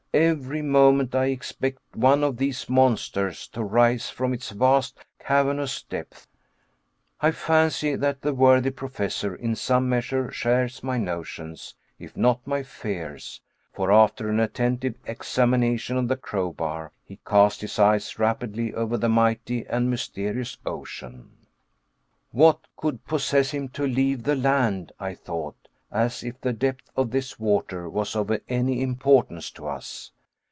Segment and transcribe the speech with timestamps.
[0.13, 6.27] Every moment I expect one of these monsters to rise from its vast cavernous depths.
[7.21, 12.61] I fancy that the worthy Professor in some measure shares my notions, if not my
[12.61, 13.39] fears,
[13.71, 19.07] for, after an attentive examination of the crowbar, he cast his eyes rapidly over the
[19.07, 21.31] mighty and mysterious ocean.
[22.31, 25.55] "What could possess him to leave the land," I thought,
[25.93, 30.13] "as if the depth of this water was of any importance to us.